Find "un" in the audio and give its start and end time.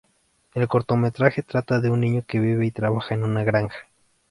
1.91-1.99